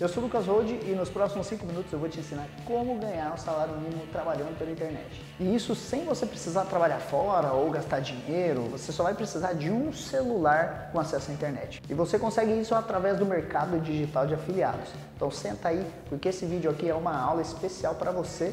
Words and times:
Eu 0.00 0.08
sou 0.08 0.24
o 0.24 0.26
Lucas 0.26 0.46
Rode 0.46 0.72
e 0.72 0.92
nos 0.92 1.08
próximos 1.08 1.46
5 1.46 1.64
minutos 1.64 1.92
eu 1.92 2.00
vou 2.00 2.08
te 2.08 2.18
ensinar 2.18 2.48
como 2.64 2.98
ganhar 2.98 3.32
um 3.32 3.36
salário 3.36 3.76
mínimo 3.76 4.04
trabalhando 4.10 4.58
pela 4.58 4.72
internet. 4.72 5.22
E 5.38 5.54
isso 5.54 5.72
sem 5.76 6.04
você 6.04 6.26
precisar 6.26 6.64
trabalhar 6.64 6.98
fora 6.98 7.52
ou 7.52 7.70
gastar 7.70 8.00
dinheiro, 8.00 8.62
você 8.62 8.90
só 8.90 9.04
vai 9.04 9.14
precisar 9.14 9.52
de 9.52 9.70
um 9.70 9.92
celular 9.92 10.90
com 10.90 10.98
acesso 10.98 11.30
à 11.30 11.34
internet. 11.34 11.80
E 11.88 11.94
você 11.94 12.18
consegue 12.18 12.60
isso 12.60 12.74
através 12.74 13.18
do 13.18 13.24
mercado 13.24 13.78
digital 13.78 14.26
de 14.26 14.34
afiliados. 14.34 14.90
Então 15.14 15.30
senta 15.30 15.68
aí, 15.68 15.86
porque 16.08 16.30
esse 16.30 16.44
vídeo 16.44 16.72
aqui 16.72 16.88
é 16.88 16.94
uma 16.94 17.16
aula 17.16 17.40
especial 17.40 17.94
para 17.94 18.10
você 18.10 18.52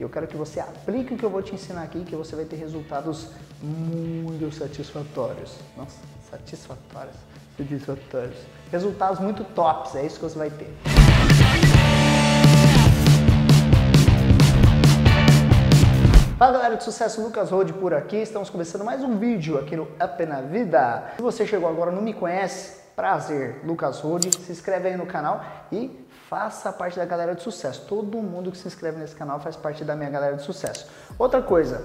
eu 0.00 0.08
quero 0.08 0.26
que 0.26 0.36
você 0.36 0.58
aplique 0.60 1.12
o 1.12 1.16
que 1.18 1.24
eu 1.24 1.28
vou 1.28 1.42
te 1.42 1.54
ensinar 1.54 1.82
aqui, 1.82 2.02
que 2.04 2.16
você 2.16 2.34
vai 2.34 2.46
ter 2.46 2.56
resultados 2.56 3.28
muito 3.62 4.54
satisfatórios. 4.54 5.56
Nossa, 5.76 5.98
satisfatórios, 6.30 7.16
satisfatórios. 7.56 8.38
Resultados 8.70 9.20
muito 9.20 9.44
tops, 9.44 9.94
é 9.96 10.06
isso 10.06 10.16
que 10.16 10.22
você 10.22 10.38
vai 10.38 10.50
ter. 10.50 10.72
Fala 16.38 16.52
galera 16.52 16.76
de 16.76 16.84
sucesso, 16.84 17.20
Lucas 17.20 17.50
Rode 17.50 17.74
por 17.74 17.92
aqui. 17.92 18.16
Estamos 18.16 18.48
começando 18.48 18.82
mais 18.82 19.04
um 19.04 19.18
vídeo 19.18 19.58
aqui 19.58 19.76
no 19.76 19.82
Up 19.82 20.24
na 20.26 20.40
Vida. 20.40 21.12
Se 21.16 21.22
você 21.22 21.46
chegou 21.46 21.68
agora 21.68 21.92
e 21.92 21.94
não 21.94 22.00
me 22.00 22.14
conhece, 22.14 22.80
prazer, 22.96 23.60
Lucas 23.62 24.00
Rode. 24.00 24.34
Se 24.34 24.50
inscreve 24.50 24.88
aí 24.88 24.96
no 24.96 25.04
canal 25.04 25.44
e 25.70 26.02
faça 26.30 26.72
parte 26.72 26.96
da 26.96 27.04
galera 27.04 27.34
de 27.34 27.42
sucesso. 27.42 27.84
Todo 27.86 28.16
mundo 28.22 28.50
que 28.50 28.56
se 28.56 28.66
inscreve 28.66 28.98
nesse 28.98 29.14
canal 29.14 29.38
faz 29.38 29.54
parte 29.54 29.84
da 29.84 29.94
minha 29.94 30.08
galera 30.08 30.36
de 30.36 30.42
sucesso. 30.42 30.88
Outra 31.18 31.42
coisa, 31.42 31.84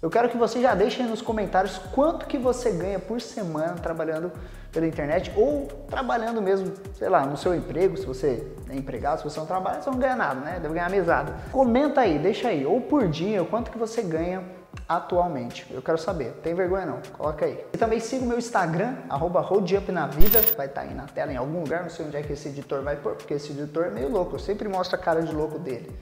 eu 0.00 0.08
quero 0.08 0.28
que 0.28 0.36
você 0.36 0.60
já 0.60 0.74
deixe 0.74 1.02
nos 1.02 1.20
comentários 1.20 1.78
quanto 1.92 2.26
que 2.26 2.38
você 2.38 2.70
ganha 2.70 3.00
por 3.00 3.20
semana 3.20 3.74
trabalhando 3.74 4.30
pela 4.70 4.86
internet 4.86 5.32
ou 5.36 5.66
trabalhando 5.88 6.40
mesmo, 6.40 6.72
sei 6.94 7.08
lá, 7.08 7.26
no 7.26 7.36
seu 7.36 7.54
emprego, 7.54 7.96
se 7.96 8.06
você 8.06 8.46
é 8.70 8.76
empregado, 8.76 9.18
se 9.18 9.24
você 9.24 9.40
não 9.40 9.46
trabalha, 9.46 9.82
você 9.82 9.90
não 9.90 9.98
ganha 9.98 10.14
nada, 10.14 10.40
né? 10.40 10.60
Deve 10.60 10.74
ganhar 10.74 10.88
mesada. 10.88 11.34
Comenta 11.50 12.02
aí, 12.02 12.18
deixa 12.18 12.48
aí, 12.48 12.64
ou 12.64 12.80
por 12.80 13.08
dia, 13.08 13.42
quanto 13.44 13.72
que 13.72 13.78
você 13.78 14.02
ganha 14.02 14.44
atualmente. 14.88 15.66
Eu 15.70 15.82
quero 15.82 15.98
saber. 15.98 16.32
Tem 16.42 16.54
vergonha 16.54 16.86
não? 16.86 17.00
Coloca 17.12 17.44
aí. 17.44 17.64
E 17.72 17.78
também 17.78 17.98
siga 17.98 18.24
o 18.24 18.28
meu 18.28 18.38
Instagram, 18.38 18.96
arroba 19.08 19.42
Vida. 19.42 20.40
Vai 20.56 20.66
estar 20.66 20.68
tá 20.68 20.80
aí 20.82 20.94
na 20.94 21.06
tela 21.06 21.32
em 21.32 21.36
algum 21.36 21.60
lugar. 21.60 21.82
Não 21.82 21.90
sei 21.90 22.06
onde 22.06 22.16
é 22.16 22.22
que 22.22 22.32
esse 22.32 22.48
editor 22.48 22.82
vai 22.82 22.96
pôr, 22.96 23.14
porque 23.16 23.34
esse 23.34 23.50
editor 23.50 23.86
é 23.86 23.90
meio 23.90 24.08
louco. 24.08 24.36
Eu 24.36 24.38
sempre 24.38 24.68
mostro 24.68 24.96
a 24.96 24.98
cara 24.98 25.22
de 25.22 25.34
louco 25.34 25.58
dele. 25.58 25.94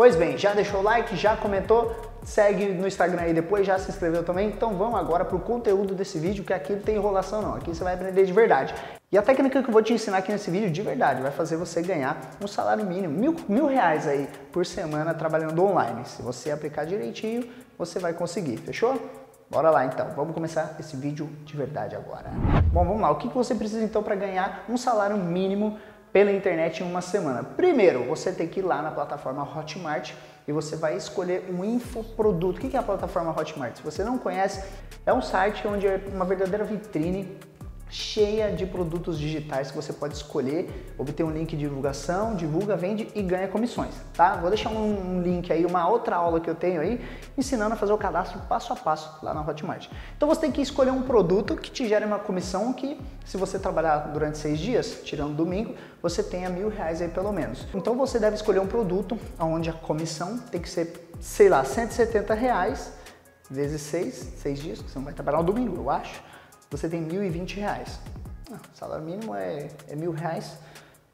Pois 0.00 0.16
bem, 0.16 0.38
já 0.38 0.54
deixou 0.54 0.80
o 0.80 0.82
like, 0.82 1.14
já 1.14 1.36
comentou, 1.36 1.94
segue 2.22 2.68
no 2.68 2.88
Instagram 2.88 3.20
aí 3.20 3.34
depois, 3.34 3.66
já 3.66 3.78
se 3.78 3.90
inscreveu 3.90 4.24
também. 4.24 4.48
Então 4.48 4.74
vamos 4.74 4.98
agora 4.98 5.26
para 5.26 5.36
o 5.36 5.40
conteúdo 5.40 5.94
desse 5.94 6.18
vídeo, 6.18 6.42
que 6.42 6.54
aqui 6.54 6.72
não 6.72 6.80
tem 6.80 6.96
enrolação 6.96 7.42
não, 7.42 7.54
aqui 7.54 7.68
você 7.68 7.84
vai 7.84 7.92
aprender 7.92 8.24
de 8.24 8.32
verdade. 8.32 8.74
E 9.12 9.18
a 9.18 9.20
técnica 9.20 9.62
que 9.62 9.68
eu 9.68 9.72
vou 9.74 9.82
te 9.82 9.92
ensinar 9.92 10.16
aqui 10.16 10.32
nesse 10.32 10.50
vídeo, 10.50 10.70
de 10.70 10.80
verdade, 10.80 11.20
vai 11.20 11.30
fazer 11.30 11.58
você 11.58 11.82
ganhar 11.82 12.18
um 12.42 12.46
salário 12.46 12.82
mínimo, 12.82 13.12
mil, 13.12 13.36
mil 13.46 13.66
reais 13.66 14.08
aí 14.08 14.26
por 14.50 14.64
semana 14.64 15.12
trabalhando 15.12 15.62
online. 15.62 16.06
Se 16.06 16.22
você 16.22 16.50
aplicar 16.50 16.86
direitinho, 16.86 17.46
você 17.76 17.98
vai 17.98 18.14
conseguir, 18.14 18.56
fechou? 18.56 18.98
Bora 19.50 19.68
lá 19.68 19.84
então, 19.84 20.06
vamos 20.16 20.32
começar 20.32 20.76
esse 20.80 20.96
vídeo 20.96 21.28
de 21.44 21.54
verdade 21.54 21.94
agora. 21.94 22.30
Bom, 22.72 22.86
vamos 22.86 23.02
lá, 23.02 23.10
o 23.10 23.16
que 23.16 23.28
você 23.28 23.54
precisa 23.54 23.84
então 23.84 24.02
para 24.02 24.14
ganhar 24.14 24.64
um 24.66 24.78
salário 24.78 25.18
mínimo 25.18 25.76
pela 26.12 26.32
internet 26.32 26.82
em 26.82 26.86
uma 26.86 27.00
semana. 27.00 27.42
Primeiro, 27.42 28.04
você 28.04 28.32
tem 28.32 28.48
que 28.48 28.60
ir 28.60 28.62
lá 28.62 28.82
na 28.82 28.90
plataforma 28.90 29.42
Hotmart 29.42 30.12
e 30.46 30.52
você 30.52 30.76
vai 30.76 30.96
escolher 30.96 31.48
um 31.50 31.64
infoproduto. 31.64 32.58
O 32.58 32.60
que 32.60 32.76
é 32.76 32.80
a 32.80 32.82
plataforma 32.82 33.30
Hotmart? 33.30 33.76
Se 33.76 33.82
você 33.82 34.02
não 34.02 34.18
conhece, 34.18 34.64
é 35.06 35.12
um 35.12 35.22
site 35.22 35.66
onde 35.66 35.86
é 35.86 36.00
uma 36.12 36.24
verdadeira 36.24 36.64
vitrine 36.64 37.38
cheia 37.90 38.52
de 38.52 38.64
produtos 38.64 39.18
digitais 39.18 39.70
que 39.70 39.76
você 39.76 39.92
pode 39.92 40.14
escolher, 40.14 40.94
obter 40.96 41.24
um 41.24 41.30
link 41.30 41.50
de 41.50 41.58
divulgação, 41.58 42.36
divulga, 42.36 42.76
vende 42.76 43.08
e 43.14 43.22
ganha 43.22 43.48
comissões, 43.48 43.92
tá? 44.14 44.36
Vou 44.36 44.48
deixar 44.48 44.70
um 44.70 45.20
link 45.20 45.52
aí, 45.52 45.66
uma 45.66 45.88
outra 45.88 46.16
aula 46.16 46.40
que 46.40 46.48
eu 46.48 46.54
tenho 46.54 46.80
aí, 46.80 47.00
ensinando 47.36 47.74
a 47.74 47.76
fazer 47.76 47.92
o 47.92 47.98
cadastro 47.98 48.38
passo 48.48 48.72
a 48.72 48.76
passo 48.76 49.18
lá 49.24 49.34
na 49.34 49.40
Hotmart. 49.40 49.88
Então 50.16 50.28
você 50.28 50.42
tem 50.42 50.52
que 50.52 50.62
escolher 50.62 50.90
um 50.90 51.02
produto 51.02 51.56
que 51.56 51.70
te 51.70 51.88
gere 51.88 52.04
uma 52.04 52.18
comissão 52.18 52.72
que, 52.72 52.98
se 53.24 53.36
você 53.36 53.58
trabalhar 53.58 53.98
durante 54.12 54.38
seis 54.38 54.58
dias, 54.58 55.00
tirando 55.04 55.34
domingo, 55.34 55.74
você 56.00 56.22
tenha 56.22 56.48
mil 56.48 56.68
reais 56.68 57.02
aí 57.02 57.08
pelo 57.08 57.32
menos. 57.32 57.66
Então 57.74 57.96
você 57.96 58.18
deve 58.18 58.36
escolher 58.36 58.60
um 58.60 58.66
produto 58.66 59.18
onde 59.38 59.68
a 59.68 59.72
comissão 59.72 60.38
tem 60.38 60.60
que 60.60 60.68
ser, 60.68 61.10
sei 61.20 61.48
lá, 61.48 61.64
170 61.64 62.34
reais 62.34 62.92
vezes 63.50 63.82
seis, 63.82 64.14
seis 64.36 64.60
dias, 64.60 64.80
que 64.80 64.88
você 64.88 64.96
não 64.96 65.04
vai 65.04 65.12
trabalhar 65.12 65.38
no 65.38 65.44
domingo, 65.44 65.76
eu 65.76 65.90
acho 65.90 66.29
você 66.70 66.88
tem 66.88 67.02
R$ 67.02 67.28
1.020. 67.28 67.62
Ah, 68.52 68.60
o 68.72 68.76
salário 68.76 69.04
mínimo 69.04 69.34
é, 69.34 69.68
é 69.88 69.96
mil 69.96 70.12
reais, 70.12 70.56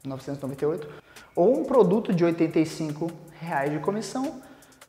998. 0.05 0.87
Ou 1.35 1.59
um 1.59 1.63
produto 1.63 2.13
de 2.13 2.23
85 2.23 3.11
reais 3.39 3.71
de 3.71 3.79
comissão, 3.79 4.41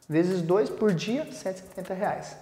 vezes 0.08 0.42
2 0.42 0.70
por 0.70 0.92
dia, 0.92 1.24
170 1.30 1.94
reais. 1.94 2.36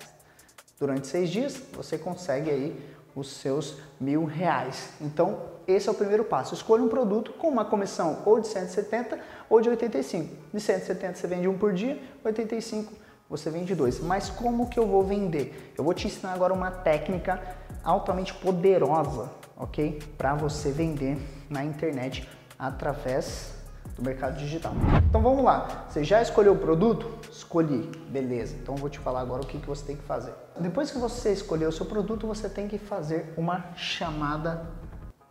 Durante 0.78 1.06
seis 1.06 1.30
dias, 1.30 1.60
você 1.72 1.96
consegue 1.96 2.50
aí 2.50 2.96
os 3.14 3.32
seus 3.32 3.78
mil 3.98 4.24
reais. 4.24 4.90
Então, 5.00 5.40
esse 5.66 5.88
é 5.88 5.90
o 5.92 5.94
primeiro 5.94 6.22
passo. 6.22 6.54
Escolha 6.54 6.82
um 6.82 6.88
produto 6.88 7.32
com 7.32 7.48
uma 7.48 7.64
comissão 7.64 8.22
ou 8.26 8.38
de 8.38 8.46
170 8.46 9.18
ou 9.48 9.60
de 9.60 9.70
85. 9.70 10.36
De 10.52 10.60
170 10.60 11.14
você 11.14 11.26
vende 11.26 11.48
um 11.48 11.56
por 11.56 11.72
dia, 11.72 11.98
85 12.22 12.92
você 13.28 13.50
vende 13.50 13.74
dois. 13.74 13.98
Mas 14.00 14.28
como 14.28 14.68
que 14.68 14.78
eu 14.78 14.86
vou 14.86 15.02
vender? 15.02 15.72
Eu 15.76 15.82
vou 15.82 15.94
te 15.94 16.06
ensinar 16.06 16.32
agora 16.32 16.52
uma 16.52 16.70
técnica 16.70 17.42
altamente 17.86 18.34
poderosa, 18.34 19.30
ok? 19.56 20.02
Para 20.18 20.34
você 20.34 20.72
vender 20.72 21.16
na 21.48 21.64
internet 21.64 22.28
através 22.58 23.54
do 23.94 24.02
mercado 24.02 24.36
digital. 24.36 24.72
Então 25.08 25.22
vamos 25.22 25.44
lá. 25.44 25.86
Você 25.88 26.02
já 26.02 26.20
escolheu 26.20 26.54
o 26.54 26.58
produto? 26.58 27.08
Escolhi, 27.30 27.90
beleza. 28.10 28.56
Então 28.56 28.74
eu 28.74 28.80
vou 28.80 28.90
te 28.90 28.98
falar 28.98 29.20
agora 29.20 29.42
o 29.42 29.46
que, 29.46 29.58
que 29.58 29.66
você 29.66 29.86
tem 29.86 29.96
que 29.96 30.02
fazer. 30.02 30.34
Depois 30.58 30.90
que 30.90 30.98
você 30.98 31.32
escolheu 31.32 31.68
o 31.68 31.72
seu 31.72 31.86
produto, 31.86 32.26
você 32.26 32.48
tem 32.48 32.66
que 32.66 32.76
fazer 32.76 33.32
uma 33.36 33.72
chamada 33.76 34.66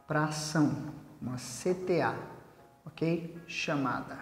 para 0.07 0.23
ação, 0.23 0.93
uma 1.21 1.35
CTA, 1.35 2.15
ok? 2.85 3.37
Chamada. 3.45 4.17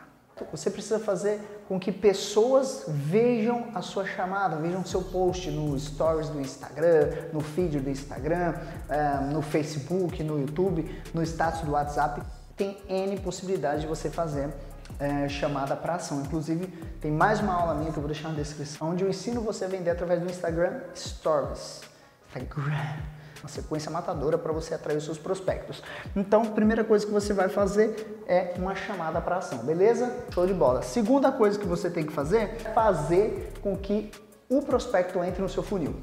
Você 0.52 0.72
precisa 0.72 1.00
fazer 1.00 1.63
com 1.74 1.80
que 1.80 1.92
pessoas 1.92 2.86
vejam 2.88 3.70
a 3.74 3.82
sua 3.82 4.06
chamada, 4.06 4.58
vejam 4.58 4.86
seu 4.86 5.02
post 5.02 5.50
no 5.50 5.80
stories 5.80 6.30
do 6.30 6.40
Instagram, 6.40 7.10
no 7.34 7.42
feed 7.42 7.80
do 7.80 7.90
Instagram, 7.90 8.54
eh, 8.88 9.20
no 9.32 9.42
Facebook, 9.42 10.22
no 10.22 10.40
YouTube, 10.40 11.02
no 11.16 11.24
status 11.24 11.62
do 11.62 11.72
WhatsApp. 11.72 12.22
Tem 12.56 12.78
N 12.88 13.20
possibilidades 13.22 13.82
de 13.82 13.88
você 13.88 14.08
fazer 14.08 14.54
é, 15.00 15.28
chamada 15.28 15.76
para 15.76 15.96
ação. 15.96 16.22
Inclusive, 16.22 16.68
tem 17.02 17.12
mais 17.12 17.40
uma 17.40 17.56
aula 17.56 17.74
minha 17.74 17.92
que 17.92 17.98
eu 17.98 18.04
vou 18.04 18.12
deixar 18.12 18.30
na 18.30 18.36
descrição, 18.36 18.92
onde 18.92 19.04
eu 19.04 19.10
ensino 19.10 19.42
você 19.42 19.66
a 19.66 19.68
vender 19.68 19.90
através 19.90 20.22
do 20.22 20.30
Instagram 20.30 20.80
Stories. 20.94 21.82
Instagram 22.36 23.23
uma 23.44 23.50
sequência 23.50 23.92
matadora 23.92 24.38
para 24.38 24.54
você 24.54 24.74
atrair 24.74 24.98
os 24.98 25.04
seus 25.04 25.18
prospectos. 25.18 25.84
Então, 26.16 26.46
primeira 26.46 26.84
coisa 26.84 27.06
que 27.06 27.12
você 27.12 27.34
vai 27.34 27.50
fazer 27.50 28.24
é 28.26 28.54
uma 28.58 28.74
chamada 28.74 29.20
para 29.20 29.38
ação, 29.38 29.60
beleza? 29.60 30.26
Show 30.34 30.48
de 30.48 30.54
bola. 30.54 30.82
Segunda 30.82 31.30
coisa 31.30 31.60
que 31.60 31.68
você 31.68 31.90
tem 31.90 32.06
que 32.06 32.14
fazer 32.14 32.38
é 32.38 32.48
fazer 32.74 33.52
com 33.62 33.76
que 33.76 34.10
o 34.50 34.62
prospecto 34.62 35.22
entre 35.22 35.42
no 35.42 35.50
seu 35.50 35.62
funil. 35.62 35.94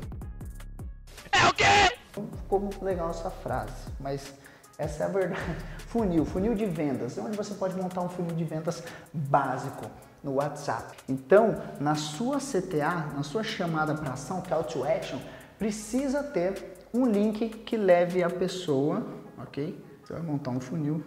É 1.32 1.46
o 1.46 1.54
quê? 1.54 1.96
Ficou 2.12 2.60
muito 2.60 2.84
legal 2.84 3.08
essa 3.08 3.30
frase, 3.30 3.72
mas 3.98 4.34
essa 4.76 5.04
é 5.04 5.06
a 5.06 5.08
verdade. 5.08 5.40
Funil, 5.90 6.24
funil 6.24 6.54
de 6.54 6.66
vendas, 6.66 7.18
onde 7.18 7.36
você 7.36 7.52
pode 7.54 7.74
montar 7.74 8.00
um 8.00 8.08
funil 8.08 8.36
de 8.36 8.44
vendas 8.44 8.80
básico 9.12 9.86
no 10.22 10.34
WhatsApp. 10.34 10.96
Então, 11.08 11.60
na 11.80 11.96
sua 11.96 12.38
CTA, 12.38 13.08
na 13.12 13.24
sua 13.24 13.42
chamada 13.42 13.92
para 13.94 14.12
ação, 14.12 14.40
call 14.40 14.62
to 14.62 14.84
action, 14.84 15.18
precisa 15.58 16.22
ter 16.22 16.79
um 16.92 17.06
link 17.06 17.48
que 17.48 17.76
leve 17.76 18.22
a 18.22 18.30
pessoa, 18.30 19.06
ok? 19.38 19.82
Você 20.02 20.12
vai 20.12 20.22
montar 20.22 20.50
um 20.50 20.60
funil 20.60 21.04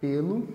pelo 0.00 0.48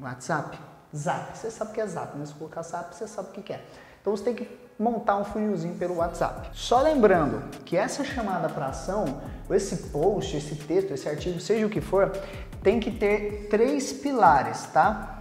WhatsApp. 0.00 0.58
Zap, 0.96 1.36
você 1.36 1.50
sabe 1.50 1.72
que 1.72 1.80
é 1.80 1.86
Zap, 1.86 2.16
né? 2.16 2.24
Se 2.24 2.34
colocar 2.34 2.62
Zap, 2.62 2.94
você 2.94 3.06
sabe 3.06 3.28
o 3.28 3.42
que 3.42 3.52
é. 3.52 3.62
Então 4.00 4.16
você 4.16 4.24
tem 4.24 4.34
que 4.34 4.68
montar 4.78 5.16
um 5.16 5.24
funilzinho 5.24 5.74
pelo 5.74 5.96
WhatsApp. 5.96 6.50
Só 6.54 6.80
lembrando 6.80 7.42
que 7.64 7.76
essa 7.76 8.04
chamada 8.04 8.48
para 8.48 8.66
ação, 8.66 9.20
esse 9.50 9.88
post, 9.88 10.36
esse 10.36 10.54
texto, 10.54 10.92
esse 10.92 11.08
artigo, 11.08 11.40
seja 11.40 11.66
o 11.66 11.70
que 11.70 11.80
for, 11.80 12.12
tem 12.62 12.78
que 12.78 12.90
ter 12.90 13.48
três 13.48 13.92
pilares, 13.92 14.66
tá? 14.66 15.18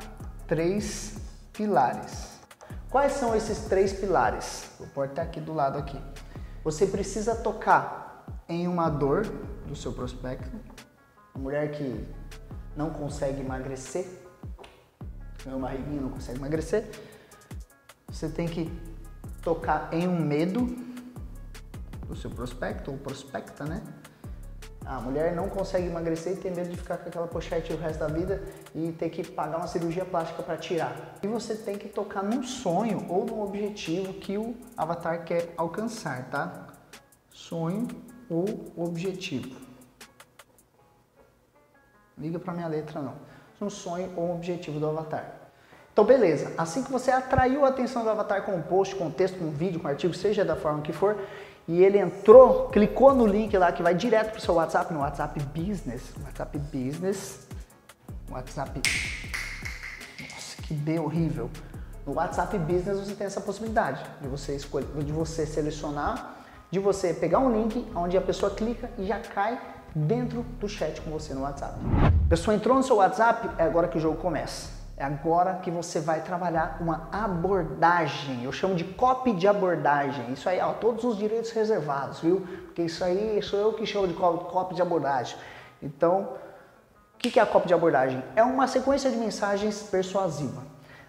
Três 0.47 1.15
pilares. 1.51 2.37
Quais 2.89 3.13
são 3.13 3.35
esses 3.35 3.65
três 3.65 3.91
pilares? 3.91 4.69
Vou 4.93 5.03
até 5.03 5.21
aqui 5.21 5.41
do 5.41 5.53
lado 5.53 5.77
aqui. 5.77 5.99
Você 6.67 6.85
precisa 6.85 7.33
tocar 7.33 8.25
em 8.49 8.67
uma 8.67 8.89
dor 8.89 9.25
do 9.65 9.73
seu 9.73 9.93
prospecto, 9.93 10.51
a 11.33 11.39
mulher 11.39 11.71
que 11.71 12.05
não 12.75 12.89
consegue 12.89 13.39
emagrecer, 13.39 14.05
tem 15.41 15.53
uma 15.53 15.65
barriguinha 15.65 16.01
não 16.01 16.09
consegue 16.09 16.37
emagrecer. 16.37 16.89
Você 18.09 18.27
tem 18.27 18.49
que 18.49 18.69
tocar 19.41 19.93
em 19.93 20.09
um 20.09 20.19
medo 20.19 20.65
do 22.05 22.17
seu 22.17 22.29
prospecto 22.29 22.91
ou 22.91 22.97
prospecta, 22.97 23.63
né? 23.63 23.81
A 24.87 25.01
mulher 25.01 25.35
não 25.35 25.49
consegue 25.49 25.87
emagrecer 25.87 26.33
e 26.33 26.35
tem 26.37 26.49
medo 26.49 26.69
de 26.69 26.77
ficar 26.77 26.97
com 26.97 27.09
aquela 27.09 27.27
pochete 27.27 27.73
o 27.73 27.77
resto 27.77 27.99
da 27.99 28.07
vida 28.07 28.41
e 28.73 28.93
ter 28.93 29.09
que 29.09 29.21
pagar 29.21 29.57
uma 29.57 29.67
cirurgia 29.67 30.05
plástica 30.05 30.41
para 30.41 30.55
tirar. 30.55 30.95
E 31.21 31.27
você 31.27 31.55
tem 31.55 31.77
que 31.77 31.89
tocar 31.89 32.23
num 32.23 32.41
sonho 32.41 33.05
ou 33.09 33.25
num 33.25 33.41
objetivo 33.41 34.13
que 34.13 34.37
o 34.37 34.55
avatar 34.77 35.25
quer 35.25 35.53
alcançar, 35.57 36.29
tá? 36.29 36.67
Sonho 37.29 37.85
ou 38.29 38.71
objetivo. 38.77 39.59
Liga 42.17 42.39
para 42.39 42.53
minha 42.53 42.67
letra 42.67 43.01
não. 43.01 43.15
Um 43.59 43.69
sonho 43.69 44.13
ou 44.15 44.27
um 44.27 44.35
objetivo 44.35 44.79
do 44.79 44.87
avatar. 44.87 45.33
Então, 45.91 46.05
beleza. 46.05 46.53
Assim 46.57 46.81
que 46.81 46.91
você 46.91 47.11
atraiu 47.11 47.65
a 47.65 47.69
atenção 47.69 48.03
do 48.03 48.09
avatar 48.09 48.43
com 48.43 48.53
um 48.53 48.61
post, 48.61 48.95
com 48.95 49.07
um 49.07 49.11
texto, 49.11 49.37
com 49.37 49.45
um 49.45 49.51
vídeo, 49.51 49.79
com 49.81 49.87
um 49.87 49.91
artigo, 49.91 50.13
seja 50.13 50.45
da 50.45 50.55
forma 50.55 50.81
que 50.81 50.93
for, 50.93 51.17
e 51.67 51.83
ele 51.83 51.97
entrou, 51.97 52.69
clicou 52.69 53.13
no 53.13 53.25
link 53.25 53.55
lá 53.57 53.71
que 53.71 53.83
vai 53.83 53.93
direto 53.93 54.31
para 54.31 54.37
o 54.37 54.41
seu 54.41 54.53
WhatsApp, 54.53 54.93
no 54.93 55.01
WhatsApp 55.01 55.39
Business, 55.53 56.13
WhatsApp 56.23 56.57
Business, 56.57 57.47
WhatsApp, 58.31 58.81
nossa, 60.21 60.61
que 60.61 60.73
B 60.73 60.97
horrível. 60.97 61.49
No 62.05 62.13
WhatsApp 62.13 62.57
Business 62.59 62.99
você 62.99 63.15
tem 63.15 63.27
essa 63.27 63.41
possibilidade 63.41 64.01
de 64.21 64.29
você 64.29 64.55
escolher, 64.55 64.87
de 65.03 65.11
você 65.11 65.45
selecionar, 65.45 66.35
de 66.71 66.79
você 66.79 67.13
pegar 67.13 67.39
um 67.39 67.51
link 67.51 67.85
onde 67.93 68.17
a 68.17 68.21
pessoa 68.21 68.49
clica 68.49 68.89
e 68.97 69.05
já 69.05 69.19
cai 69.19 69.59
dentro 69.93 70.43
do 70.59 70.69
chat 70.69 71.01
com 71.01 71.11
você 71.11 71.33
no 71.33 71.41
WhatsApp. 71.41 71.75
A 72.25 72.29
pessoa 72.29 72.55
entrou 72.55 72.77
no 72.77 72.83
seu 72.83 72.97
WhatsApp, 72.97 73.49
é 73.57 73.63
agora 73.63 73.89
que 73.89 73.97
o 73.97 74.01
jogo 74.01 74.15
começa. 74.17 74.76
É 74.97 75.05
agora 75.05 75.59
que 75.59 75.69
você 75.69 75.99
vai 75.99 76.21
trabalhar 76.21 76.79
uma 76.81 77.07
abordagem. 77.11 78.43
Eu 78.43 78.51
chamo 78.51 78.73
de 78.73 78.83
copy 78.83 79.31
de 79.31 79.47
abordagem. 79.47 80.33
Isso 80.33 80.49
aí, 80.49 80.59
ó, 80.59 80.73
todos 80.73 81.03
os 81.03 81.15
direitos 81.15 81.51
reservados, 81.51 82.19
viu? 82.19 82.41
Porque 82.65 82.81
isso 82.81 83.03
aí 83.03 83.39
sou 83.43 83.59
eu 83.59 83.73
que 83.73 83.85
chamo 83.85 84.07
de 84.07 84.15
copy 84.15 84.73
de 84.73 84.81
abordagem. 84.81 85.37
Então, 85.83 86.33
o 87.13 87.17
que 87.19 87.39
é 87.39 87.43
a 87.43 87.45
copy 87.45 87.67
de 87.67 87.75
abordagem? 87.75 88.23
É 88.35 88.41
uma 88.41 88.67
sequência 88.67 89.11
de 89.11 89.17
mensagens 89.17 89.83
persuasiva, 89.83 90.63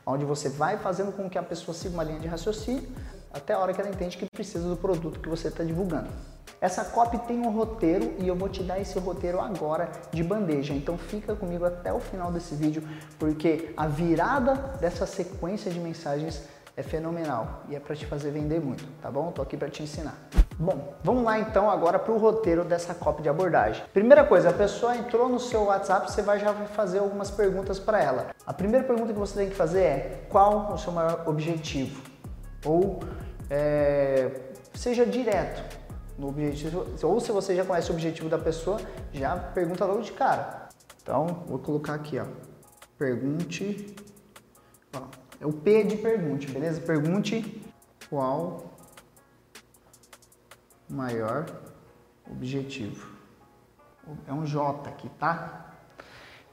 onde 0.05 0.27
você 0.27 0.51
vai 0.51 0.77
fazendo 0.77 1.11
com 1.11 1.29
que 1.31 1.39
a 1.39 1.43
pessoa 1.43 1.75
siga 1.75 1.95
uma 1.95 2.05
linha 2.05 2.21
de 2.21 2.29
raciocínio 2.29 2.87
até 3.33 3.55
a 3.55 3.59
hora 3.59 3.73
que 3.73 3.81
ela 3.81 3.89
entende 3.89 4.19
que 4.19 4.27
precisa 4.27 4.69
do 4.69 4.77
produto 4.77 5.19
que 5.19 5.29
você 5.31 5.49
está 5.49 5.65
divulgando. 5.65 6.11
Essa 6.61 6.85
copy 6.85 7.19
tem 7.19 7.39
um 7.39 7.51
roteiro 7.51 8.15
e 8.19 8.27
eu 8.27 8.35
vou 8.35 8.49
te 8.49 8.65
dar 8.65 8.81
esse 8.81 8.99
roteiro 8.99 9.41
agora 9.41 9.89
de 10.13 10.25
bandeja. 10.25 10.75
Então 10.75 10.99
fica 10.99 11.35
comigo 11.37 11.65
até 11.65 11.93
o 11.93 12.01
final 12.01 12.33
desse 12.33 12.55
vídeo, 12.55 12.83
porque 13.19 13.73
a 13.77 13.87
virada 13.87 14.55
dessa 14.81 15.07
sequência 15.07 15.71
de 15.71 15.79
mensagens 15.79 16.43
é 16.77 16.83
fenomenal 16.83 17.63
e 17.69 17.77
é 17.77 17.81
para 17.81 17.95
te 17.95 18.07
fazer 18.07 18.31
vender 18.31 18.61
muito, 18.61 18.85
tá 19.01 19.11
bom? 19.11 19.31
Tô 19.31 19.43
aqui 19.43 19.57
para 19.57 19.69
te 19.69 19.83
ensinar. 19.83 20.15
Bom, 20.59 20.95
vamos 21.05 21.23
lá 21.23 21.39
então 21.39 21.71
agora 21.71 21.97
para 21.99 22.13
o 22.13 22.19
roteiro 22.19 22.65
dessa 22.65 22.93
copy 22.93 23.23
de 23.23 23.29
abordagem. 23.29 23.85
Primeira 23.93 24.25
coisa, 24.25 24.51
a 24.51 24.53
pessoa 24.53 24.97
entrou 24.97 25.29
no 25.29 25.39
seu 25.39 25.65
WhatsApp, 25.65 26.11
você 26.11 26.23
vai 26.23 26.41
já 26.41 26.53
fazer 26.53 26.99
algumas 26.99 27.31
perguntas 27.31 27.79
para 27.79 28.03
ela. 28.03 28.27
A 28.45 28.53
primeira 28.53 28.85
pergunta 28.85 29.13
que 29.13 29.19
você 29.19 29.39
tem 29.39 29.49
que 29.49 29.55
fazer 29.55 29.83
é 29.83 30.21
qual 30.29 30.73
o 30.73 30.79
seu 30.79 30.91
maior 30.93 31.23
objetivo? 31.27 32.03
Ou 32.65 32.99
é, 33.49 34.31
seja 34.75 35.07
direto 35.07 35.78
no 36.19 36.29
objetivo, 36.29 36.85
ou 37.03 37.21
se 37.21 37.31
você 37.31 37.55
já 37.55 37.65
conhece 37.65 37.91
o 37.91 37.95
objetivo 37.95 38.29
da 38.29 38.39
pessoa, 38.39 38.81
já 39.13 39.37
pergunta 39.37 39.85
logo 39.85 40.03
de 40.03 40.11
cara. 40.13 40.69
Então, 41.01 41.45
vou 41.47 41.61
colocar 41.61 41.95
aqui, 41.95 42.19
ó, 42.19 42.27
pergunte, 42.99 43.95
ó, 44.95 45.03
é 45.41 45.47
o 45.47 45.53
P 45.53 45.85
de 45.85 45.97
pergunte, 45.97 46.51
beleza? 46.51 46.81
Pergunte 46.81 47.63
qual 48.11 48.65
maior 50.89 51.47
objetivo. 52.29 53.17
É 54.27 54.33
um 54.33 54.45
J 54.45 54.89
aqui, 54.89 55.09
tá? 55.11 55.77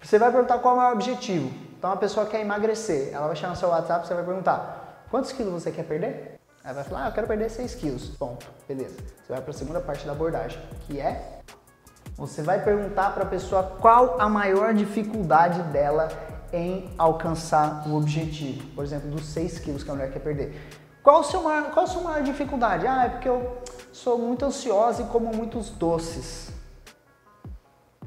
Você 0.01 0.19
vai 0.19 0.31
perguntar 0.31 0.59
qual 0.59 0.75
é 0.75 0.77
o 0.77 0.81
maior 0.81 0.93
objetivo. 0.93 1.49
Então, 1.77 1.91
a 1.91 1.97
pessoa 1.97 2.27
quer 2.27 2.41
emagrecer, 2.41 3.11
ela 3.11 3.27
vai 3.27 3.35
chamar 3.35 3.53
no 3.53 3.59
seu 3.59 3.69
WhatsApp, 3.69 4.05
você 4.05 4.13
vai 4.13 4.23
perguntar, 4.23 5.05
quantos 5.09 5.31
quilos 5.31 5.63
você 5.63 5.71
quer 5.71 5.83
perder? 5.83 6.34
Aí 6.65 6.73
vai 6.73 6.83
falar, 6.83 7.05
ah, 7.05 7.09
eu 7.09 7.11
quero 7.11 7.27
perder 7.27 7.47
6 7.47 7.75
quilos. 7.75 8.07
Ponto. 8.17 8.47
Beleza. 8.67 8.97
Você 8.97 9.33
vai 9.33 9.41
para 9.41 9.51
a 9.51 9.53
segunda 9.53 9.79
parte 9.79 10.03
da 10.03 10.13
abordagem, 10.13 10.59
que 10.87 10.99
é 10.99 11.41
você 12.17 12.41
vai 12.41 12.63
perguntar 12.63 13.13
para 13.13 13.23
a 13.23 13.27
pessoa 13.27 13.61
qual 13.79 14.19
a 14.19 14.27
maior 14.27 14.73
dificuldade 14.73 15.61
dela 15.63 16.07
em 16.51 16.89
alcançar 16.97 17.87
o 17.87 17.95
objetivo. 17.95 18.65
Por 18.73 18.83
exemplo, 18.83 19.11
dos 19.11 19.25
6 19.27 19.59
quilos 19.59 19.83
que 19.83 19.91
a 19.91 19.93
mulher 19.93 20.11
quer 20.11 20.19
perder. 20.19 20.59
Qual, 21.03 21.19
o 21.19 21.23
seu 21.23 21.43
maior, 21.43 21.71
qual 21.71 21.85
a 21.85 21.87
sua 21.87 22.01
maior 22.01 22.23
dificuldade? 22.23 22.87
Ah, 22.87 23.05
é 23.05 23.09
porque 23.09 23.29
eu 23.29 23.61
sou 23.91 24.17
muito 24.17 24.43
ansiosa 24.43 25.03
e 25.03 25.05
como 25.05 25.31
muitos 25.35 25.69
doces. 25.69 26.51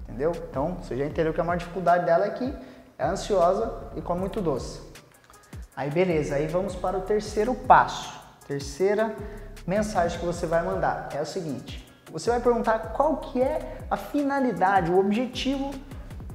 Entendeu? 0.00 0.32
Então, 0.50 0.78
você 0.82 0.96
já 0.96 1.04
entendeu 1.04 1.32
que 1.32 1.40
a 1.40 1.44
maior 1.44 1.58
dificuldade 1.58 2.04
dela 2.06 2.26
é 2.26 2.30
que 2.30 2.52
é 2.98 3.06
ansiosa 3.06 3.72
e 3.94 4.00
come 4.00 4.20
muito 4.20 4.40
doce. 4.40 4.80
Aí 5.76 5.90
beleza, 5.90 6.34
aí 6.34 6.48
vamos 6.48 6.74
para 6.74 6.98
o 6.98 7.02
terceiro 7.02 7.54
passo. 7.54 8.17
Terceira 8.48 9.14
mensagem 9.66 10.18
que 10.18 10.24
você 10.24 10.46
vai 10.46 10.62
mandar 10.64 11.10
é 11.14 11.20
o 11.20 11.26
seguinte: 11.26 11.86
você 12.10 12.30
vai 12.30 12.40
perguntar 12.40 12.94
qual 12.94 13.18
que 13.18 13.42
é 13.42 13.76
a 13.90 13.96
finalidade, 13.96 14.90
o 14.90 14.98
objetivo 14.98 15.70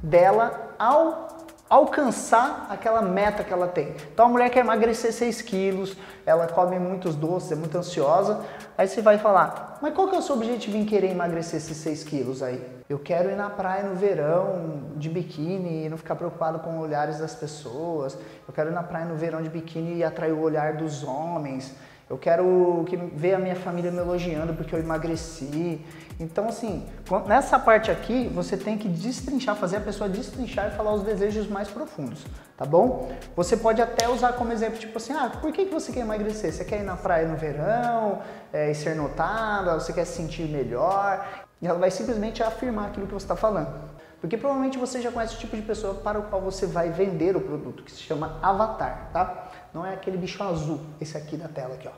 dela 0.04 0.76
ao 0.78 1.28
alcançar 1.68 2.68
aquela 2.70 3.02
meta 3.02 3.44
que 3.44 3.52
ela 3.52 3.68
tem. 3.68 3.96
Então 4.14 4.28
a 4.28 4.30
mulher 4.30 4.52
quer 4.52 4.60
emagrecer 4.60 5.12
6 5.12 5.42
quilos, 5.42 5.98
ela 6.24 6.46
come 6.46 6.78
muitos 6.78 7.16
doces, 7.16 7.52
é 7.52 7.56
muito 7.56 7.76
ansiosa. 7.76 8.46
Aí 8.78 8.88
você 8.88 9.02
vai 9.02 9.18
falar, 9.18 9.80
mas 9.82 9.92
qual 9.96 10.08
que 10.08 10.16
é 10.16 10.20
o 10.20 10.22
seu 10.22 10.36
objetivo 10.36 10.78
em 10.78 10.86
querer 10.86 11.10
emagrecer 11.10 11.58
esses 11.58 11.78
6 11.78 12.04
quilos 12.04 12.44
aí? 12.44 12.64
Eu 12.88 13.00
quero 13.00 13.32
ir 13.32 13.36
na 13.36 13.50
praia 13.50 13.86
no 13.86 13.96
verão 13.96 14.84
de 14.98 15.10
biquíni 15.10 15.86
e 15.86 15.90
não 15.90 15.98
ficar 15.98 16.16
preocupado 16.16 16.60
com 16.60 16.78
os 16.78 16.84
olhares 16.84 17.18
das 17.18 17.34
pessoas. 17.34 18.16
Eu 18.48 18.54
quero 18.54 18.70
ir 18.70 18.74
na 18.74 18.84
praia 18.84 19.06
no 19.06 19.16
verão 19.16 19.42
de 19.42 19.50
biquíni 19.50 19.96
e 19.96 20.04
atrair 20.04 20.34
o 20.34 20.42
olhar 20.42 20.74
dos 20.74 21.04
homens. 21.04 21.74
Eu 22.10 22.18
quero 22.18 22.84
que 22.88 22.96
ver 22.96 23.34
a 23.36 23.40
minha 23.40 23.56
família 23.56 23.92
me 23.92 23.98
elogiando 23.98 24.54
porque 24.54 24.76
eu 24.76 24.80
emagreci. 24.80 25.84
Então, 26.20 26.48
assim, 26.48 26.86
nessa 27.28 27.58
parte 27.58 27.90
aqui, 27.90 28.28
você 28.28 28.56
tem 28.56 28.78
que 28.78 28.88
destrinchar, 28.88 29.56
fazer 29.56 29.78
a 29.78 29.82
pessoa 29.82 30.10
destrinchar 30.10 30.68
e 30.68 30.72
falar 30.76 30.94
os 30.94 31.04
desejos 31.04 31.48
mais 31.48 31.70
profundos, 31.70 32.24
tá 32.56 32.66
bom? 32.66 33.12
Você 33.36 33.58
pode 33.58 33.82
até 33.82 34.08
usar 34.08 34.34
como 34.34 34.52
exemplo, 34.52 34.78
tipo 34.78 34.98
assim, 34.98 35.14
ah, 35.14 35.32
por 35.42 35.52
que, 35.52 35.66
que 35.66 35.74
você 35.74 35.92
quer 35.92 36.02
emagrecer? 36.02 36.54
Você 36.54 36.64
quer 36.64 36.82
ir 36.82 36.84
na 36.84 36.96
praia 36.96 37.28
no 37.28 37.36
verão, 37.36 38.20
é, 38.52 38.70
e 38.70 38.76
ser 38.76 38.96
notada, 38.96 39.74
você 39.74 39.92
quer 39.92 40.06
se 40.06 40.18
sentir 40.18 40.44
melhor? 40.44 41.46
E 41.62 41.68
ela 41.68 41.80
vai 41.80 41.90
simplesmente 41.90 42.44
afirmar 42.44 42.90
aquilo 42.90 43.08
que 43.08 43.14
você 43.14 43.26
está 43.26 43.36
falando. 43.36 43.74
Porque 44.22 44.38
provavelmente 44.38 44.78
você 44.78 45.02
já 45.02 45.12
conhece 45.12 45.36
o 45.36 45.38
tipo 45.38 45.56
de 45.56 45.62
pessoa 45.62 45.96
para 45.96 46.18
o 46.18 46.24
qual 46.24 46.42
você 46.42 46.66
vai 46.66 46.90
vender 46.90 47.36
o 47.36 47.42
produto, 47.42 47.84
que 47.84 47.92
se 47.92 48.00
chama 48.00 48.40
avatar, 48.42 49.10
tá? 49.12 49.50
Não 49.74 49.86
é 49.86 49.94
aquele 49.94 50.18
bicho 50.18 50.42
azul, 50.44 50.80
esse 51.02 51.18
aqui 51.18 51.36
da 51.36 51.48
tela 51.48 51.74
aqui, 51.74 51.88
ó. 51.88 51.92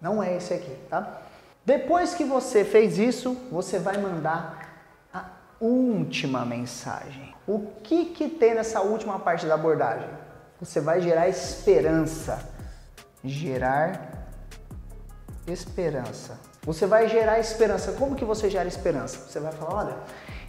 Não 0.00 0.22
é 0.22 0.36
esse 0.36 0.54
aqui, 0.54 0.76
tá? 0.88 1.22
Depois 1.64 2.14
que 2.14 2.24
você 2.24 2.64
fez 2.64 2.98
isso, 2.98 3.34
você 3.50 3.78
vai 3.78 3.98
mandar 3.98 4.68
a 5.12 5.24
última 5.60 6.44
mensagem. 6.44 7.34
O 7.46 7.72
que 7.82 8.06
que 8.06 8.28
tem 8.28 8.54
nessa 8.54 8.80
última 8.80 9.18
parte 9.18 9.46
da 9.46 9.54
abordagem? 9.54 10.08
Você 10.60 10.80
vai 10.80 11.00
gerar 11.00 11.28
esperança. 11.28 12.48
Gerar 13.24 14.28
esperança. 15.46 16.38
Você 16.62 16.86
vai 16.86 17.08
gerar 17.08 17.38
esperança. 17.38 17.92
Como 17.92 18.14
que 18.14 18.24
você 18.24 18.48
gera 18.50 18.68
esperança? 18.68 19.28
Você 19.28 19.40
vai 19.40 19.52
falar, 19.52 19.74
olha, 19.74 19.96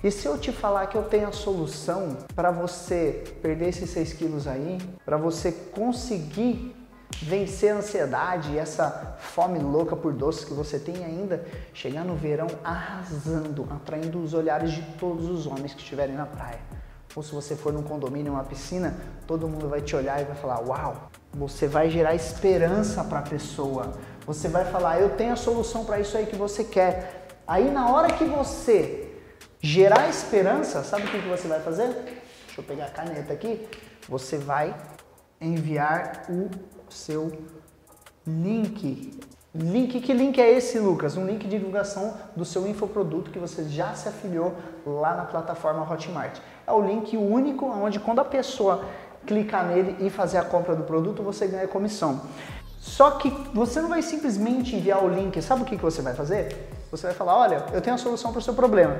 e 0.03 0.09
se 0.09 0.25
eu 0.25 0.37
te 0.37 0.51
falar 0.51 0.87
que 0.87 0.97
eu 0.97 1.03
tenho 1.03 1.27
a 1.27 1.31
solução 1.31 2.17
para 2.35 2.51
você 2.51 3.23
perder 3.41 3.69
esses 3.69 3.89
6 3.89 4.13
quilos 4.13 4.47
aí, 4.47 4.77
para 5.05 5.17
você 5.17 5.51
conseguir 5.51 6.75
vencer 7.21 7.73
a 7.73 7.77
ansiedade 7.77 8.53
e 8.53 8.57
essa 8.57 9.17
fome 9.19 9.59
louca 9.59 9.95
por 9.95 10.13
doces 10.13 10.45
que 10.45 10.53
você 10.53 10.79
tem 10.79 11.03
ainda, 11.03 11.45
chegar 11.73 12.05
no 12.05 12.15
verão 12.15 12.47
arrasando, 12.63 13.67
atraindo 13.69 14.23
os 14.23 14.33
olhares 14.33 14.71
de 14.71 14.81
todos 14.97 15.29
os 15.29 15.45
homens 15.45 15.73
que 15.73 15.81
estiverem 15.81 16.15
na 16.15 16.25
praia. 16.25 16.59
Ou 17.15 17.23
se 17.23 17.33
você 17.33 17.55
for 17.55 17.73
num 17.73 17.83
condomínio, 17.83 18.33
uma 18.33 18.43
piscina, 18.43 18.95
todo 19.27 19.47
mundo 19.49 19.67
vai 19.67 19.81
te 19.81 19.95
olhar 19.95 20.21
e 20.21 20.25
vai 20.25 20.35
falar: 20.35 20.61
"Uau!". 20.61 21.09
Você 21.33 21.67
vai 21.67 21.89
gerar 21.89 22.15
esperança 22.15 23.03
para 23.03 23.19
a 23.19 23.23
pessoa. 23.23 23.93
Você 24.25 24.47
vai 24.47 24.63
falar: 24.63 25.01
"Eu 25.01 25.09
tenho 25.09 25.33
a 25.33 25.35
solução 25.35 25.83
para 25.83 25.99
isso 25.99 26.15
aí 26.15 26.27
que 26.27 26.35
você 26.35 26.63
quer". 26.63 27.27
Aí 27.47 27.71
na 27.71 27.89
hora 27.89 28.13
que 28.13 28.23
você 28.23 29.08
gerar 29.61 30.09
esperança, 30.09 30.83
sabe 30.83 31.05
o 31.05 31.09
que 31.09 31.17
você 31.27 31.47
vai 31.47 31.59
fazer? 31.59 31.87
Deixa 32.45 32.59
eu 32.59 32.63
pegar 32.63 32.85
a 32.85 32.89
caneta 32.89 33.33
aqui. 33.33 33.67
Você 34.07 34.37
vai 34.37 34.75
enviar 35.39 36.25
o 36.29 36.49
seu 36.89 37.31
link. 38.25 39.19
Link, 39.53 39.99
que 39.99 40.13
link 40.13 40.39
é 40.39 40.51
esse, 40.51 40.77
Lucas? 40.77 41.17
Um 41.17 41.25
link 41.25 41.47
de 41.47 41.57
divulgação 41.57 42.15
do 42.35 42.45
seu 42.45 42.67
infoproduto 42.67 43.31
que 43.31 43.39
você 43.39 43.63
já 43.63 43.93
se 43.95 44.07
afiliou 44.07 44.55
lá 44.85 45.15
na 45.15 45.25
plataforma 45.25 45.89
Hotmart. 45.91 46.39
É 46.67 46.71
o 46.71 46.81
link 46.81 47.17
único 47.17 47.65
onde 47.65 47.99
quando 47.99 48.19
a 48.19 48.25
pessoa 48.25 48.85
clicar 49.25 49.65
nele 49.65 49.97
e 49.99 50.09
fazer 50.09 50.37
a 50.37 50.43
compra 50.43 50.75
do 50.75 50.83
produto, 50.83 51.23
você 51.23 51.47
ganha 51.47 51.67
comissão. 51.67 52.21
Só 52.79 53.11
que 53.11 53.29
você 53.53 53.81
não 53.81 53.89
vai 53.89 54.01
simplesmente 54.01 54.75
enviar 54.75 55.03
o 55.03 55.09
link. 55.09 55.41
Sabe 55.41 55.63
o 55.63 55.65
que 55.65 55.75
você 55.75 56.01
vai 56.01 56.13
fazer? 56.13 56.69
Você 56.91 57.07
vai 57.07 57.15
falar, 57.15 57.35
olha, 57.35 57.65
eu 57.73 57.81
tenho 57.81 57.95
a 57.95 57.99
solução 57.99 58.31
para 58.31 58.39
o 58.39 58.41
seu 58.41 58.53
problema. 58.53 58.97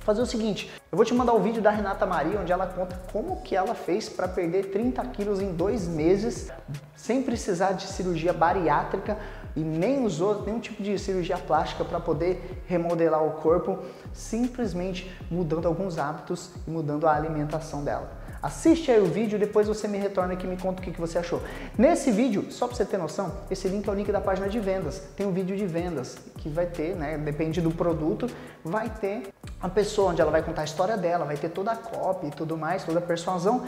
Fazer 0.00 0.22
o 0.22 0.26
seguinte, 0.26 0.70
eu 0.90 0.96
vou 0.96 1.04
te 1.04 1.14
mandar 1.14 1.32
o 1.32 1.40
vídeo 1.40 1.62
da 1.62 1.70
Renata 1.70 2.04
Maria, 2.04 2.40
onde 2.40 2.50
ela 2.50 2.66
conta 2.66 3.00
como 3.12 3.42
que 3.42 3.54
ela 3.54 3.74
fez 3.74 4.08
para 4.08 4.26
perder 4.26 4.70
30 4.70 5.04
quilos 5.06 5.40
em 5.40 5.52
dois 5.52 5.86
meses, 5.86 6.50
sem 6.96 7.22
precisar 7.22 7.72
de 7.72 7.86
cirurgia 7.86 8.32
bariátrica 8.32 9.16
e 9.54 9.60
nem 9.60 10.04
usou 10.04 10.42
nenhum 10.44 10.60
tipo 10.60 10.82
de 10.82 10.98
cirurgia 10.98 11.38
plástica 11.38 11.84
para 11.84 12.00
poder 12.00 12.62
remodelar 12.66 13.24
o 13.24 13.32
corpo, 13.32 13.78
simplesmente 14.12 15.10
mudando 15.30 15.66
alguns 15.66 15.98
hábitos 15.98 16.50
e 16.66 16.70
mudando 16.70 17.06
a 17.06 17.14
alimentação 17.14 17.84
dela. 17.84 18.20
Assiste 18.42 18.90
aí 18.90 18.98
o 18.98 19.04
vídeo, 19.04 19.38
depois 19.38 19.68
você 19.68 19.86
me 19.86 19.98
retorna 19.98 20.32
aqui 20.32 20.46
e 20.46 20.48
me 20.48 20.56
conta 20.56 20.80
o 20.80 20.82
que, 20.82 20.98
você 20.98 21.18
achou. 21.18 21.42
Nesse 21.76 22.10
vídeo, 22.10 22.46
só 22.50 22.66
para 22.66 22.74
você 22.74 22.86
ter 22.86 22.96
noção, 22.96 23.30
esse 23.50 23.68
link 23.68 23.86
é 23.86 23.92
o 23.92 23.94
link 23.94 24.10
da 24.10 24.20
página 24.20 24.48
de 24.48 24.58
vendas. 24.58 25.02
Tem 25.14 25.26
um 25.26 25.32
vídeo 25.32 25.54
de 25.54 25.66
vendas 25.66 26.16
que 26.38 26.48
vai 26.48 26.64
ter, 26.64 26.96
né? 26.96 27.18
Depende 27.18 27.60
do 27.60 27.70
produto, 27.70 28.26
vai 28.64 28.88
ter 28.88 29.28
a 29.62 29.68
pessoa 29.68 30.10
onde 30.10 30.20
ela 30.20 30.30
vai 30.30 30.42
contar 30.42 30.62
a 30.62 30.64
história 30.64 30.96
dela, 30.96 31.24
vai 31.24 31.36
ter 31.36 31.50
toda 31.50 31.72
a 31.72 31.76
copy 31.76 32.28
e 32.28 32.30
tudo 32.30 32.56
mais, 32.56 32.84
toda 32.84 32.98
a 32.98 33.02
persuasão 33.02 33.66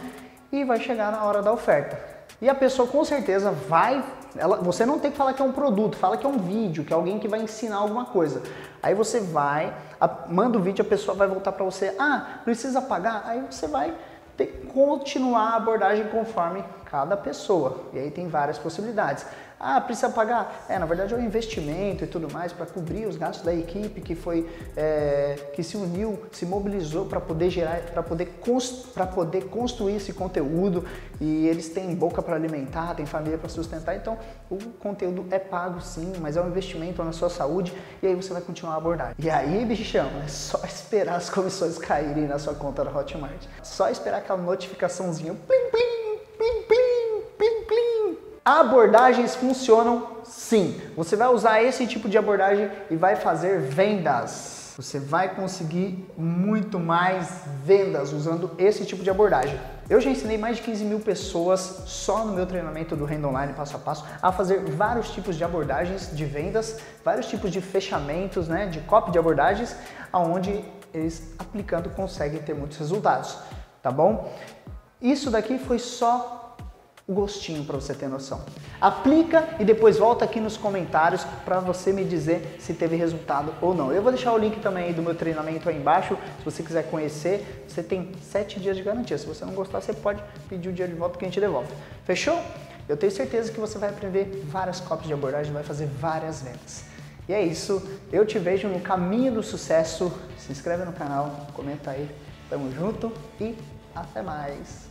e 0.50 0.64
vai 0.64 0.80
chegar 0.80 1.12
na 1.12 1.24
hora 1.24 1.42
da 1.42 1.52
oferta. 1.52 1.98
E 2.40 2.48
a 2.48 2.54
pessoa 2.54 2.88
com 2.88 3.04
certeza 3.04 3.52
vai. 3.52 4.04
Ela, 4.36 4.56
você 4.56 4.84
não 4.84 4.98
tem 4.98 5.10
que 5.10 5.16
falar 5.16 5.32
que 5.32 5.42
é 5.42 5.44
um 5.44 5.52
produto, 5.52 5.96
fala 5.96 6.16
que 6.16 6.26
é 6.26 6.28
um 6.28 6.38
vídeo, 6.38 6.84
que 6.84 6.92
é 6.92 6.96
alguém 6.96 7.18
que 7.18 7.28
vai 7.28 7.40
ensinar 7.40 7.76
alguma 7.76 8.06
coisa. 8.06 8.42
Aí 8.82 8.94
você 8.94 9.20
vai, 9.20 9.72
a, 10.00 10.08
manda 10.28 10.58
o 10.58 10.60
vídeo, 10.60 10.84
a 10.84 10.88
pessoa 10.88 11.16
vai 11.16 11.28
voltar 11.28 11.52
para 11.52 11.64
você, 11.64 11.94
ah, 11.98 12.40
precisa 12.44 12.80
pagar? 12.80 13.22
Aí 13.26 13.44
você 13.48 13.68
vai 13.68 13.94
ter 14.36 14.66
continuar 14.72 15.50
a 15.50 15.56
abordagem 15.56 16.08
conforme 16.08 16.64
cada 16.92 17.16
pessoa. 17.16 17.86
E 17.94 17.98
aí 17.98 18.10
tem 18.10 18.28
várias 18.28 18.58
possibilidades. 18.58 19.24
Ah, 19.58 19.80
precisa 19.80 20.10
pagar? 20.10 20.66
É, 20.68 20.76
na 20.76 20.84
verdade 20.84 21.14
é 21.14 21.16
um 21.16 21.24
investimento 21.24 22.02
e 22.02 22.06
tudo 22.06 22.30
mais 22.32 22.52
para 22.52 22.66
cobrir 22.66 23.06
os 23.06 23.16
gastos 23.16 23.44
da 23.44 23.54
equipe 23.54 24.00
que 24.00 24.16
foi 24.16 24.50
é, 24.76 25.36
que 25.54 25.62
se 25.62 25.76
uniu, 25.76 26.20
se 26.32 26.44
mobilizou 26.44 27.06
para 27.06 27.20
poder 27.20 27.48
gerar, 27.48 27.80
para 27.92 28.02
poder 28.02 28.28
para 28.92 29.06
poder 29.06 29.44
construir 29.44 29.94
esse 29.94 30.12
conteúdo 30.12 30.84
e 31.20 31.46
eles 31.46 31.68
têm 31.68 31.94
boca 31.94 32.20
para 32.20 32.34
alimentar, 32.34 32.96
têm 32.96 33.06
família 33.06 33.38
para 33.38 33.48
sustentar, 33.48 33.94
então 33.94 34.18
o 34.50 34.58
conteúdo 34.80 35.26
é 35.30 35.38
pago 35.38 35.80
sim, 35.80 36.12
mas 36.20 36.36
é 36.36 36.42
um 36.42 36.48
investimento 36.48 37.04
na 37.04 37.12
sua 37.12 37.30
saúde 37.30 37.72
e 38.02 38.06
aí 38.08 38.16
você 38.16 38.32
vai 38.32 38.42
continuar 38.42 38.74
a 38.74 38.78
abordar. 38.78 39.14
E 39.16 39.30
aí, 39.30 39.64
bichão, 39.64 40.10
é 40.24 40.28
só 40.28 40.58
esperar 40.64 41.14
as 41.14 41.30
comissões 41.30 41.78
caírem 41.78 42.26
na 42.26 42.38
sua 42.40 42.54
conta 42.54 42.84
da 42.84 42.90
Hotmart. 42.90 43.46
Só 43.62 43.88
esperar 43.88 44.18
aquela 44.18 44.42
notificaçãozinha, 44.42 45.34
plim, 45.34 45.70
plim 45.70 45.91
Abordagens 48.52 49.34
funcionam 49.34 50.18
sim. 50.24 50.78
Você 50.94 51.16
vai 51.16 51.28
usar 51.28 51.62
esse 51.62 51.86
tipo 51.86 52.06
de 52.06 52.18
abordagem 52.18 52.70
e 52.90 52.96
vai 52.96 53.16
fazer 53.16 53.58
vendas. 53.60 54.74
Você 54.76 54.98
vai 55.00 55.34
conseguir 55.34 56.06
muito 56.18 56.78
mais 56.78 57.44
vendas 57.64 58.12
usando 58.12 58.50
esse 58.58 58.84
tipo 58.84 59.02
de 59.02 59.08
abordagem. 59.08 59.58
Eu 59.88 60.02
já 60.02 60.10
ensinei 60.10 60.36
mais 60.36 60.58
de 60.58 60.64
15 60.64 60.84
mil 60.84 61.00
pessoas 61.00 61.60
só 61.86 62.26
no 62.26 62.34
meu 62.34 62.44
treinamento 62.44 62.94
do 62.94 63.06
Renda 63.06 63.26
Online 63.26 63.54
passo 63.54 63.76
a 63.76 63.78
passo 63.78 64.04
a 64.20 64.30
fazer 64.30 64.60
vários 64.60 65.10
tipos 65.12 65.34
de 65.34 65.44
abordagens 65.44 66.14
de 66.14 66.26
vendas, 66.26 66.78
vários 67.02 67.28
tipos 67.28 67.50
de 67.50 67.62
fechamentos, 67.62 68.48
né, 68.48 68.66
de 68.66 68.80
copy 68.80 69.10
de 69.10 69.18
abordagens, 69.18 69.74
aonde 70.12 70.62
eles 70.92 71.34
aplicando 71.38 71.88
conseguem 71.88 72.42
ter 72.42 72.52
muitos 72.52 72.76
resultados, 72.76 73.38
tá 73.82 73.90
bom? 73.90 74.30
Isso 75.00 75.30
daqui 75.30 75.58
foi 75.58 75.78
só 75.78 76.41
gostinho 77.12 77.64
para 77.64 77.76
você 77.76 77.94
ter 77.94 78.08
noção. 78.08 78.40
Aplica 78.80 79.48
e 79.58 79.64
depois 79.64 79.98
volta 79.98 80.24
aqui 80.24 80.40
nos 80.40 80.56
comentários 80.56 81.24
para 81.44 81.60
você 81.60 81.92
me 81.92 82.04
dizer 82.04 82.56
se 82.58 82.74
teve 82.74 82.96
resultado 82.96 83.54
ou 83.60 83.74
não. 83.74 83.92
Eu 83.92 84.02
vou 84.02 84.12
deixar 84.12 84.32
o 84.32 84.38
link 84.38 84.60
também 84.60 84.92
do 84.92 85.02
meu 85.02 85.14
treinamento 85.14 85.68
aí 85.68 85.76
embaixo, 85.76 86.16
se 86.38 86.44
você 86.44 86.62
quiser 86.62 86.90
conhecer. 86.90 87.64
Você 87.68 87.82
tem 87.82 88.12
7 88.20 88.60
dias 88.60 88.76
de 88.76 88.82
garantia. 88.82 89.16
Se 89.16 89.26
você 89.26 89.44
não 89.44 89.54
gostar, 89.54 89.80
você 89.80 89.92
pode 89.92 90.22
pedir 90.48 90.68
o 90.68 90.72
dia 90.72 90.88
de 90.88 90.94
volta 90.94 91.18
que 91.18 91.24
a 91.24 91.28
gente 91.28 91.40
devolve. 91.40 91.68
Fechou? 92.04 92.38
Eu 92.88 92.96
tenho 92.96 93.12
certeza 93.12 93.52
que 93.52 93.60
você 93.60 93.78
vai 93.78 93.90
aprender 93.90 94.44
várias 94.46 94.80
cópias 94.80 95.06
de 95.06 95.14
abordagem, 95.14 95.52
vai 95.52 95.62
fazer 95.62 95.86
várias 95.86 96.42
vendas. 96.42 96.84
E 97.28 97.32
é 97.32 97.40
isso, 97.40 97.80
eu 98.12 98.26
te 98.26 98.38
vejo 98.38 98.66
no 98.66 98.80
caminho 98.80 99.32
do 99.32 99.42
sucesso. 99.42 100.12
Se 100.36 100.50
inscreve 100.50 100.84
no 100.84 100.92
canal, 100.92 101.46
comenta 101.54 101.92
aí. 101.92 102.10
Tamo 102.50 102.70
junto 102.72 103.12
e 103.40 103.56
até 103.94 104.20
mais. 104.20 104.90